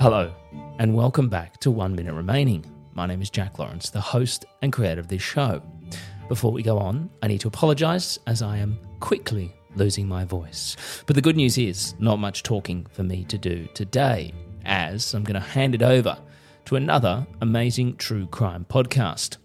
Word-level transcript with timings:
Hello, 0.00 0.32
and 0.78 0.94
welcome 0.94 1.28
back 1.28 1.58
to 1.58 1.72
One 1.72 1.92
Minute 1.92 2.14
Remaining. 2.14 2.64
My 2.94 3.04
name 3.04 3.20
is 3.20 3.30
Jack 3.30 3.58
Lawrence, 3.58 3.90
the 3.90 4.00
host 4.00 4.44
and 4.62 4.72
creator 4.72 5.00
of 5.00 5.08
this 5.08 5.22
show. 5.22 5.60
Before 6.28 6.52
we 6.52 6.62
go 6.62 6.78
on, 6.78 7.10
I 7.20 7.26
need 7.26 7.40
to 7.40 7.48
apologise 7.48 8.16
as 8.28 8.40
I 8.40 8.58
am 8.58 8.78
quickly 9.00 9.52
losing 9.74 10.06
my 10.06 10.24
voice. 10.24 10.76
But 11.06 11.16
the 11.16 11.20
good 11.20 11.34
news 11.34 11.58
is, 11.58 11.96
not 11.98 12.20
much 12.20 12.44
talking 12.44 12.86
for 12.92 13.02
me 13.02 13.24
to 13.24 13.36
do 13.36 13.66
today, 13.74 14.32
as 14.64 15.14
I'm 15.14 15.24
going 15.24 15.34
to 15.34 15.40
hand 15.40 15.74
it 15.74 15.82
over 15.82 16.16
to 16.66 16.76
another 16.76 17.26
amazing 17.40 17.96
true 17.96 18.28
crime 18.28 18.66
podcast. 18.70 19.38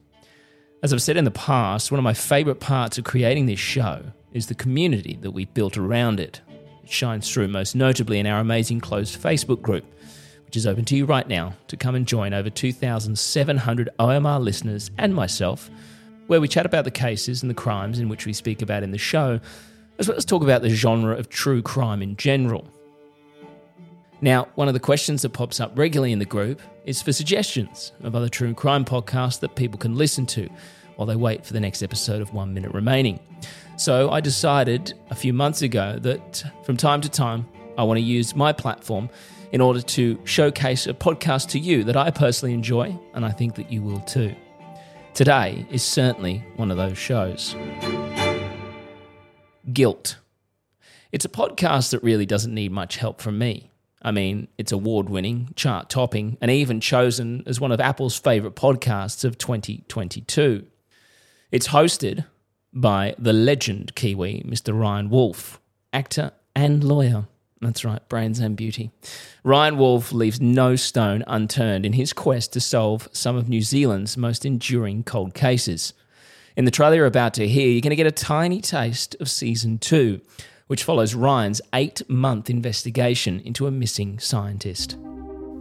As 0.83 0.93
I've 0.93 1.01
said 1.01 1.17
in 1.17 1.25
the 1.25 1.31
past, 1.31 1.91
one 1.91 1.97
of 1.97 2.04
my 2.04 2.13
favourite 2.13 2.59
parts 2.59 2.99
of 2.99 3.05
creating 3.05 3.47
this 3.47 3.59
show 3.59 4.04
is 4.33 4.45
the 4.45 4.54
community 4.54 5.17
that 5.21 5.31
we've 5.31 5.54
built 5.55 5.79
around 5.79 6.20
it. 6.20 6.41
It 6.83 6.91
shines 6.91 7.27
through 7.27 7.47
most 7.47 7.74
notably 7.75 8.20
in 8.20 8.28
our 8.28 8.39
amazing 8.39 8.82
closed 8.82 9.20
Facebook 9.20 9.64
group 9.64 9.86
which 10.54 10.57
is 10.57 10.68
open 10.68 10.86
to 10.86 10.96
you 10.96 11.04
right 11.04 11.28
now 11.28 11.52
to 11.68 11.75
come 11.75 11.96
and 11.96 12.07
join 12.07 12.32
over 12.32 12.48
2,700 12.48 13.89
OMR 13.98 14.39
listeners 14.39 14.92
and 15.00 15.16
myself, 15.16 15.68
where 16.28 16.39
we 16.39 16.48
chat 16.48 16.64
about 16.64 16.84
the 16.86 16.92
cases 16.92 17.42
and 17.42 17.50
the 17.50 17.56
crimes 17.56 17.98
in 17.98 18.07
which 18.07 18.28
we 18.28 18.34
speak 18.34 18.62
about 18.62 18.84
in 18.84 18.92
the 18.92 18.98
show, 19.00 19.39
as 19.98 20.07
well 20.07 20.16
as 20.16 20.24
talk 20.24 20.43
about 20.43 20.62
the 20.62 20.70
genre 20.70 21.18
of 21.18 21.28
true 21.28 21.64
crime 21.64 22.04
in 22.04 22.16
general. 22.18 22.68
Now, 24.21 24.48
one 24.54 24.68
of 24.68 24.76
the 24.76 24.79
questions 24.79 25.24
that 25.24 25.29
pops 25.29 25.60
up 25.60 25.76
regularly 25.76 26.12
in 26.12 26.20
the 26.20 26.26
group 26.26 26.62
is 26.86 27.01
for 27.01 27.12
suggestions 27.12 27.92
of 28.04 28.15
other 28.15 28.29
true 28.29 28.54
crime 28.54 28.86
podcasts 28.86 29.40
that 29.40 29.56
people 29.56 29.79
can 29.79 29.96
listen 29.96 30.28
to 30.28 30.48
while 30.98 31.07
they 31.07 31.15
wait 31.15 31.43
for 31.48 31.54
the 31.54 31.60
next 31.60 31.82
episode 31.82 32.22
of 32.22 32.31
One 32.31 32.54
Minute 32.54 32.76
Remaining. 32.76 33.20
So 33.78 34.12
I 34.12 34.22
decided 34.22 34.94
a 35.09 35.16
few 35.16 35.34
months 35.34 35.64
ago 35.64 35.98
that 36.02 36.44
from 36.64 36.78
time 36.78 37.02
to 37.02 37.09
time, 37.09 37.48
I 37.76 37.84
want 37.86 37.98
to 37.98 38.04
use 38.04 38.36
my 38.36 38.54
platform 38.54 39.09
in 39.54 39.62
order 39.62 39.82
to 39.82 40.20
showcase 40.26 40.88
a 40.88 40.94
podcast 40.94 41.50
to 41.50 41.59
you 41.59 41.84
that 41.84 41.96
I 41.96 42.09
personally 42.09 42.56
enjoy, 42.56 43.00
and 43.14 43.23
I 43.23 43.30
think 43.30 43.54
that 43.56 43.72
you 43.72 43.84
will 43.84 44.00
too. 44.00 44.36
Today 45.14 45.68
is 45.70 45.84
certainly 45.84 46.44
one 46.56 46.72
of 46.72 46.78
those 46.78 46.98
shows. 46.98 47.56
Guilt. 49.72 50.18
It's 51.12 51.23
a 51.23 51.30
podcast 51.30 51.92
that 51.92 52.02
really 52.02 52.26
doesn't 52.26 52.54
need 52.54 52.72
much 52.72 52.98
help 52.98 53.22
from 53.22 53.38
me. 53.38 53.70
I 54.02 54.10
mean, 54.10 54.48
it's 54.58 54.72
award 54.72 55.08
winning, 55.08 55.50
chart 55.56 55.88
topping, 55.88 56.36
and 56.42 56.50
even 56.50 56.82
chosen 56.82 57.44
as 57.45 57.62
one 57.62 57.72
of 57.72 57.80
Apple's 57.80 58.17
favourite 58.17 58.56
podcasts 58.56 59.23
of 59.23 59.38
2022. 59.38 60.66
It's 61.52 61.67
hosted 61.67 62.26
by 62.73 63.14
the 63.20 63.34
legend 63.34 63.94
Kiwi, 63.94 64.44
Mr. 64.48 64.78
Ryan 64.78 65.12
Wolf, 65.12 65.62
actor 65.94 66.32
and 66.56 66.84
lawyer. 66.84 67.28
That's 67.64 67.86
right, 67.86 68.08
brains 68.09 68.39
and 68.39 68.58
beauty. 68.58 68.92
Ryan 69.44 69.78
Wolf 69.78 70.11
leaves 70.11 70.42
no 70.42 70.75
stone 70.75 71.23
unturned 71.28 71.86
in 71.86 71.94
his 71.94 72.11
quest 72.11 72.52
to 72.53 72.59
solve 72.59 73.08
some 73.14 73.38
of 73.38 73.47
New 73.47 73.61
Zealand's 73.61 74.17
most 74.17 74.45
enduring 74.45 75.03
cold 75.03 75.33
cases. 75.33 75.94
In 76.58 76.66
the 76.66 76.72
trailer 76.72 76.97
you're 76.97 77.05
about 77.05 77.33
to 77.36 77.47
hear, 77.47 77.70
you're 77.70 77.81
going 77.81 77.92
to 77.92 77.95
get 77.95 78.05
a 78.05 78.11
tiny 78.11 78.59
taste 78.59 79.16
of 79.22 79.30
season 79.30 79.80
two, 79.80 80.20
which 80.67 80.83
follows 80.83 81.16
Ryan's 81.16 81.61
eight 81.73 82.08
month 82.09 82.50
investigation 82.50 83.39
into 83.39 83.66
a 83.66 83.72
missing 83.72 84.20
scientist. 84.20 84.98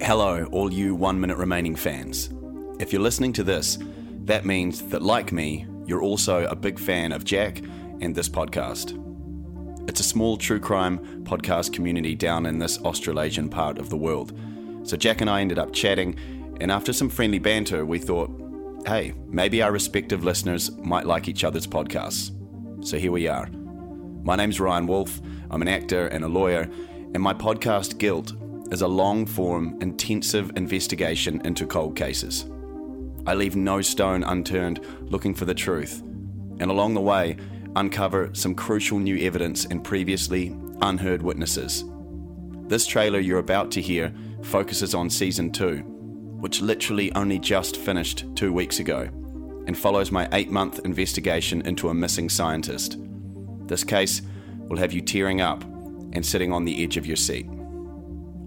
Hello, 0.01 0.45
all 0.47 0.73
you 0.73 0.97
one 0.97 1.21
minute 1.21 1.39
remaining 1.39 1.77
fans. 1.77 2.31
If 2.81 2.93
you're 2.93 3.01
listening 3.01 3.33
to 3.35 3.45
this, 3.45 3.79
that 4.25 4.45
means 4.45 4.83
that, 4.89 5.03
like 5.03 5.31
me, 5.31 5.67
you're 5.87 6.03
also 6.03 6.47
a 6.47 6.57
big 6.57 6.81
fan 6.81 7.13
of 7.13 7.25
Jack 7.25 7.59
and 8.01 8.15
this 8.15 8.29
podcast. 8.29 8.99
It's 9.89 9.99
a 9.99 10.05
small 10.05 10.37
true 10.37 10.61
crime 10.61 11.25
podcast 11.25 11.73
community 11.73 12.15
down 12.15 12.47
in 12.47 12.61
this 12.61 12.79
Australasian 12.79 13.49
part 13.49 13.79
of 13.79 13.91
the 13.91 13.97
world. 13.97 14.33
So 14.85 14.97
Jack 14.97 15.21
and 15.21 15.29
I 15.29 15.41
ended 15.41 15.59
up 15.59 15.73
chatting, 15.73 16.17
and 16.61 16.71
after 16.71 16.93
some 16.93 17.09
friendly 17.09 17.41
banter, 17.41 17.85
we 17.85 17.99
thought, 17.99 18.31
hey, 18.87 19.13
maybe 19.27 19.61
our 19.61 19.73
respective 19.73 20.23
listeners 20.23 20.71
might 20.79 21.05
like 21.05 21.27
each 21.27 21.43
other's 21.43 21.67
podcasts. 21.67 22.31
So 22.87 22.97
here 22.97 23.11
we 23.11 23.27
are. 23.27 23.49
My 24.23 24.37
name's 24.37 24.61
Ryan 24.61 24.87
Wolf, 24.87 25.21
I'm 25.51 25.63
an 25.63 25.69
actor 25.69 26.07
and 26.07 26.23
a 26.23 26.29
lawyer, 26.29 26.71
and 27.13 27.21
my 27.21 27.35
podcast, 27.35 27.99
Guilt, 27.99 28.35
is 28.71 28.83
a 28.83 28.89
long 28.89 29.27
form, 29.27 29.79
intensive 29.81 30.53
investigation 30.57 31.41
into 31.45 31.67
cold 31.67 31.97
cases. 31.97 32.47
I 33.27 33.35
leave 33.35 33.57
no 33.57 33.83
stone 33.83 34.23
unturned 34.23 34.81
looking 35.01 35.35
for 35.35 35.45
the 35.45 35.55
truth, 35.55 36.03
and 36.61 36.71
along 36.71 36.95
the 36.95 37.01
way, 37.01 37.37
uncover 37.77 38.31
some 38.33 38.55
crucial 38.55 38.99
new 38.99 39.17
evidence 39.19 39.65
and 39.65 39.83
previously 39.83 40.57
unheard 40.83 41.23
witnesses. 41.23 41.85
This 42.69 42.87
trailer 42.87 43.19
you're 43.19 43.39
about 43.39 43.71
to 43.73 43.81
hear 43.81 44.13
focuses 44.43 44.95
on 44.95 45.11
season 45.11 45.51
2, 45.51 45.79
which 46.41 46.61
literally 46.61 47.13
only 47.15 47.39
just 47.39 47.77
finished 47.77 48.25
two 48.35 48.53
weeks 48.53 48.79
ago, 48.79 49.09
and 49.67 49.79
follows 49.79 50.11
my 50.11 50.29
eight 50.33 50.51
month 50.51 50.81
investigation 50.85 51.63
into 51.63 51.89
a 51.89 51.95
missing 51.95 52.29
scientist. 52.29 52.99
This 53.67 53.85
case 53.85 54.23
will 54.69 54.79
have 54.79 54.93
you 54.93 55.01
tearing 55.01 55.41
up 55.41 55.63
and 56.13 56.25
sitting 56.25 56.53
on 56.53 56.65
the 56.65 56.83
edge 56.83 56.97
of 56.97 57.07
your 57.07 57.17
seat. 57.17 57.47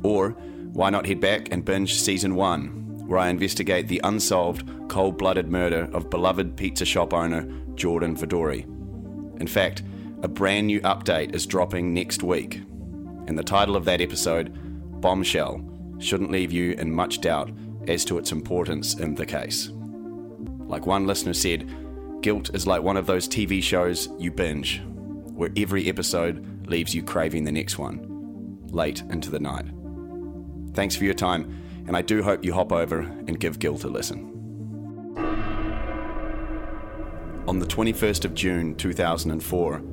Or 0.03 0.31
why 0.74 0.90
not 0.90 1.06
head 1.06 1.19
back 1.19 1.52
and 1.52 1.63
binge 1.63 1.96
season 1.96 2.36
1, 2.36 3.07
where 3.07 3.19
I 3.19 3.30
investigate 3.30 3.88
the 3.88 4.02
unsolved, 4.03 4.69
cold 4.90 5.18
blooded 5.18 5.50
murder 5.50 5.88
of 5.94 6.09
beloved 6.09 6.57
pizza 6.57 6.86
shop 6.86 7.13
owner 7.13 7.47
Jordan 7.75 8.16
Voudouris. 8.16 8.75
In 9.40 9.47
fact, 9.47 9.84
a 10.22 10.28
brand 10.28 10.68
new 10.68 10.79
update 10.81 11.35
is 11.35 11.46
dropping 11.46 11.94
next 11.94 12.23
week, 12.23 12.62
and 13.28 13.38
the 13.38 13.44
title 13.44 13.75
of 13.75 13.85
that 13.85 14.01
episode, 14.01 14.51
Bombshell, 15.01 15.62
shouldn't 16.00 16.31
leave 16.31 16.51
you 16.51 16.73
in 16.73 16.91
much 16.94 17.22
doubt 17.22 17.51
as 17.88 18.06
to 18.06 18.18
its 18.18 18.31
importance 18.31 18.95
in 18.95 19.16
the 19.16 19.25
case. 19.25 19.72
Like 20.68 20.85
one 20.85 21.06
listener 21.06 21.34
said, 21.34 21.69
Guilt 22.22 22.56
is 22.56 22.66
like 22.66 22.81
one 22.81 22.97
of 22.97 23.06
those 23.06 23.28
TV 23.28 23.62
shows 23.62 24.09
you 24.18 24.31
binge, 24.31 24.81
where 25.35 25.51
every 25.56 25.88
episode 25.88 26.68
leaves 26.68 26.95
you 26.95 27.03
craving 27.03 27.44
the 27.44 27.51
next 27.51 27.78
one, 27.78 28.57
late 28.69 29.01
into 29.09 29.29
the 29.29 29.40
night. 29.40 29.66
Thanks 30.74 30.95
for 30.95 31.03
your 31.03 31.13
time, 31.13 31.84
and 31.88 31.95
I 31.95 32.01
do 32.01 32.24
hope 32.24 32.44
you 32.44 32.53
hop 32.53 32.72
over 32.72 33.00
and 33.00 33.40
give 33.40 33.59
Guilt 33.59 33.84
a 33.84 33.88
listen. 33.88 34.34
On 37.47 37.59
the 37.59 37.66
21st 37.67 38.25
of 38.25 38.33
June 38.33 38.73
2004, 38.73 39.83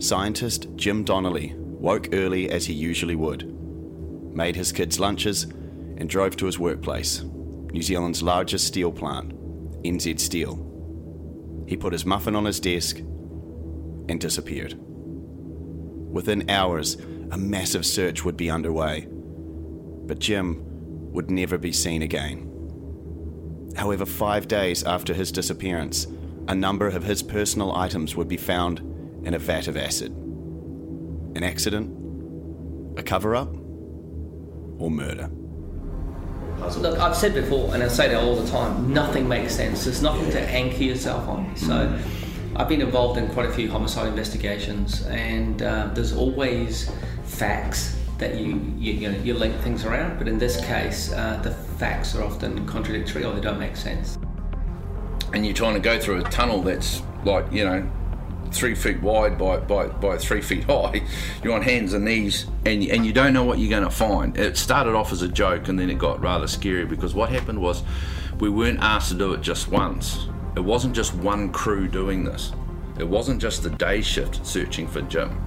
scientist 0.00 0.66
Jim 0.74 1.04
Donnelly 1.04 1.54
woke 1.56 2.08
early 2.12 2.50
as 2.50 2.66
he 2.66 2.72
usually 2.72 3.14
would, 3.14 3.46
made 4.34 4.56
his 4.56 4.72
kids' 4.72 4.98
lunches, 4.98 5.44
and 5.44 6.08
drove 6.08 6.36
to 6.36 6.46
his 6.46 6.58
workplace, 6.58 7.22
New 7.22 7.80
Zealand's 7.80 8.24
largest 8.24 8.66
steel 8.66 8.90
plant, 8.90 9.32
NZ 9.84 10.18
Steel. 10.18 11.64
He 11.68 11.76
put 11.76 11.92
his 11.92 12.04
muffin 12.04 12.34
on 12.34 12.44
his 12.44 12.58
desk 12.58 12.98
and 12.98 14.20
disappeared. 14.20 14.74
Within 14.76 16.50
hours, 16.50 16.96
a 17.30 17.38
massive 17.38 17.86
search 17.86 18.24
would 18.24 18.36
be 18.36 18.50
underway, 18.50 19.06
but 19.08 20.18
Jim 20.18 20.60
would 21.12 21.30
never 21.30 21.56
be 21.56 21.70
seen 21.70 22.02
again. 22.02 23.72
However, 23.76 24.06
five 24.06 24.48
days 24.48 24.82
after 24.82 25.14
his 25.14 25.30
disappearance, 25.30 26.08
a 26.48 26.54
number 26.54 26.86
of 26.88 27.02
his 27.02 27.22
personal 27.22 27.74
items 27.74 28.14
would 28.14 28.28
be 28.28 28.36
found 28.36 28.80
in 29.24 29.34
a 29.34 29.38
vat 29.38 29.68
of 29.68 29.76
acid. 29.76 30.12
An 31.34 31.42
accident? 31.42 31.90
A 32.98 33.02
cover 33.02 33.34
up? 33.34 33.54
Or 34.78 34.90
murder? 34.90 35.28
Look, 36.78 36.98
I've 36.98 37.16
said 37.16 37.34
before, 37.34 37.74
and 37.74 37.82
I 37.82 37.88
say 37.88 38.08
that 38.08 38.22
all 38.22 38.36
the 38.36 38.50
time 38.50 38.92
nothing 38.92 39.28
makes 39.28 39.54
sense. 39.54 39.84
There's 39.84 40.02
nothing 40.02 40.30
to 40.30 40.40
anchor 40.40 40.82
yourself 40.82 41.28
on. 41.28 41.54
So, 41.56 41.98
I've 42.56 42.68
been 42.68 42.80
involved 42.80 43.18
in 43.18 43.28
quite 43.28 43.46
a 43.46 43.52
few 43.52 43.70
homicide 43.70 44.08
investigations, 44.08 45.02
and 45.06 45.62
uh, 45.62 45.90
there's 45.92 46.14
always 46.14 46.90
facts 47.24 47.96
that 48.18 48.36
you, 48.36 48.74
you, 48.78 48.92
you, 48.94 49.10
know, 49.10 49.18
you 49.18 49.34
link 49.34 49.54
things 49.60 49.84
around. 49.84 50.18
But 50.18 50.28
in 50.28 50.38
this 50.38 50.64
case, 50.64 51.12
uh, 51.12 51.38
the 51.42 51.50
facts 51.50 52.14
are 52.14 52.22
often 52.22 52.66
contradictory 52.66 53.24
or 53.24 53.34
they 53.34 53.42
don't 53.42 53.58
make 53.58 53.76
sense 53.76 54.16
and 55.32 55.44
you're 55.44 55.54
trying 55.54 55.74
to 55.74 55.80
go 55.80 55.98
through 55.98 56.24
a 56.24 56.30
tunnel 56.30 56.62
that's 56.62 57.02
like 57.24 57.50
you 57.52 57.64
know 57.64 57.88
three 58.52 58.74
feet 58.74 59.00
wide 59.02 59.36
by, 59.38 59.58
by, 59.58 59.86
by 59.86 60.16
three 60.16 60.40
feet 60.40 60.64
high. 60.70 61.02
You're 61.42 61.54
on 61.54 61.62
hands 61.62 61.92
and 61.92 62.04
knees, 62.04 62.46
and 62.64 62.82
and 62.84 63.04
you 63.06 63.12
don't 63.12 63.32
know 63.32 63.44
what 63.44 63.58
you're 63.58 63.70
going 63.70 63.84
to 63.84 63.90
find. 63.90 64.36
It 64.36 64.56
started 64.56 64.94
off 64.94 65.12
as 65.12 65.22
a 65.22 65.28
joke, 65.28 65.68
and 65.68 65.78
then 65.78 65.90
it 65.90 65.98
got 65.98 66.20
rather 66.20 66.46
scary 66.46 66.86
because 66.86 67.14
what 67.14 67.30
happened 67.30 67.60
was 67.60 67.82
we 68.38 68.48
weren't 68.48 68.80
asked 68.80 69.10
to 69.10 69.14
do 69.14 69.32
it 69.32 69.40
just 69.40 69.68
once. 69.68 70.28
It 70.56 70.60
wasn't 70.60 70.94
just 70.94 71.14
one 71.14 71.52
crew 71.52 71.86
doing 71.86 72.24
this. 72.24 72.52
It 72.98 73.06
wasn't 73.06 73.40
just 73.40 73.62
the 73.62 73.70
day 73.70 74.00
shift 74.00 74.44
searching 74.46 74.88
for 74.88 75.02
Jim. 75.02 75.38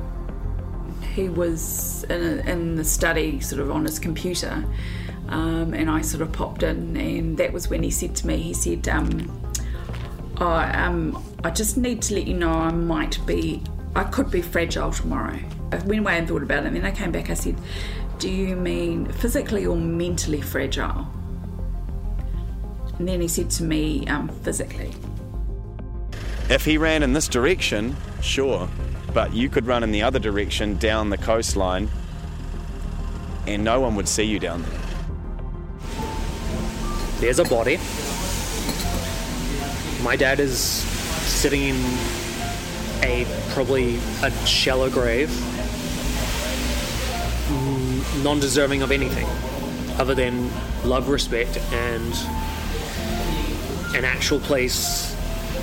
He 1.15 1.29
was 1.29 2.03
in, 2.03 2.21
a, 2.21 2.51
in 2.51 2.75
the 2.75 2.83
study, 2.83 3.39
sort 3.39 3.61
of 3.61 3.71
on 3.71 3.85
his 3.85 3.97
computer, 3.97 4.63
um, 5.29 5.73
and 5.73 5.89
I 5.89 6.01
sort 6.01 6.21
of 6.21 6.31
popped 6.31 6.61
in, 6.61 6.95
and 6.95 7.37
that 7.37 7.51
was 7.51 7.69
when 7.69 7.81
he 7.81 7.89
said 7.89 8.15
to 8.17 8.27
me, 8.27 8.37
he 8.37 8.53
said. 8.53 8.87
Um, 8.87 9.35
Oh, 10.41 10.47
um, 10.47 11.21
I 11.43 11.49
just 11.49 11.75
need 11.75 12.01
to 12.03 12.15
let 12.15 12.25
you 12.25 12.33
know 12.33 12.51
I 12.51 12.71
might 12.71 13.19
be 13.25 13.61
I 13.95 14.03
could 14.05 14.31
be 14.31 14.41
fragile 14.41 14.91
tomorrow. 14.91 15.37
I 15.71 15.77
went 15.79 15.99
away 15.99 16.17
and 16.17 16.27
thought 16.27 16.43
about 16.43 16.63
it, 16.63 16.67
and 16.67 16.75
then 16.75 16.85
I 16.85 16.91
came 16.91 17.11
back. 17.11 17.29
I 17.29 17.33
said, 17.33 17.57
"Do 18.19 18.29
you 18.29 18.55
mean 18.55 19.11
physically 19.11 19.65
or 19.65 19.75
mentally 19.75 20.41
fragile?" 20.41 21.07
And 22.97 23.07
then 23.07 23.19
he 23.19 23.27
said 23.27 23.49
to 23.51 23.63
me, 23.63 24.07
um, 24.07 24.29
"Physically." 24.43 24.93
If 26.49 26.65
he 26.65 26.77
ran 26.77 27.03
in 27.03 27.13
this 27.13 27.27
direction, 27.27 27.95
sure, 28.21 28.69
but 29.13 29.33
you 29.33 29.49
could 29.49 29.67
run 29.67 29.83
in 29.83 29.91
the 29.91 30.03
other 30.03 30.19
direction 30.19 30.77
down 30.77 31.09
the 31.09 31.17
coastline, 31.17 31.89
and 33.45 33.63
no 33.63 33.81
one 33.81 33.95
would 33.95 34.07
see 34.07 34.23
you 34.23 34.39
down 34.39 34.61
there. 34.61 34.79
There's 37.19 37.39
a 37.39 37.43
body. 37.45 37.77
My 40.01 40.15
dad 40.15 40.39
is 40.39 40.57
sitting 40.59 41.61
in 41.61 41.75
a 43.03 43.25
probably 43.49 43.97
a 44.23 44.31
shallow 44.45 44.89
grave, 44.89 45.29
mm, 47.47 48.23
non 48.23 48.39
deserving 48.39 48.81
of 48.81 48.91
anything 48.91 49.27
other 49.99 50.15
than 50.15 50.49
love, 50.85 51.09
respect, 51.09 51.57
and 51.73 52.13
an 53.95 54.05
actual 54.05 54.39
place 54.39 55.15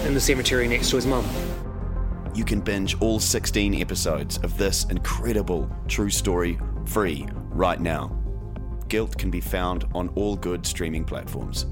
in 0.04 0.12
the 0.12 0.20
cemetery 0.20 0.68
next 0.68 0.90
to 0.90 0.96
his 0.96 1.06
mum. 1.06 1.26
You 2.34 2.44
can 2.44 2.60
binge 2.60 3.00
all 3.00 3.18
16 3.18 3.74
episodes 3.80 4.36
of 4.38 4.58
this 4.58 4.84
incredible 4.90 5.70
true 5.88 6.10
story 6.10 6.58
free 6.84 7.26
right 7.50 7.80
now. 7.80 8.14
Guilt 8.88 9.16
can 9.16 9.30
be 9.30 9.40
found 9.40 9.86
on 9.94 10.10
all 10.10 10.36
good 10.36 10.66
streaming 10.66 11.04
platforms. 11.04 11.64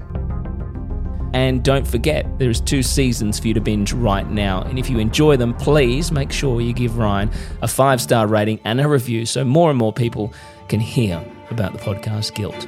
And 1.33 1.63
don't 1.63 1.85
forget, 1.87 2.25
there's 2.39 2.61
two 2.61 2.81
seasons 2.81 3.39
for 3.39 3.47
you 3.47 3.53
to 3.53 3.61
binge 3.61 3.93
right 3.93 4.29
now. 4.29 4.61
And 4.61 4.79
if 4.79 4.89
you 4.89 4.99
enjoy 4.99 5.37
them, 5.37 5.53
please 5.53 6.11
make 6.11 6.31
sure 6.31 6.61
you 6.61 6.73
give 6.73 6.97
Ryan 6.97 7.29
a 7.61 7.67
five 7.67 8.01
star 8.01 8.27
rating 8.27 8.59
and 8.63 8.79
a 8.79 8.87
review 8.87 9.25
so 9.25 9.43
more 9.43 9.69
and 9.69 9.77
more 9.77 9.91
people 9.91 10.33
can 10.69 10.79
hear 10.79 11.23
about 11.49 11.73
the 11.73 11.79
podcast 11.79 12.33
Guilt. 12.35 12.67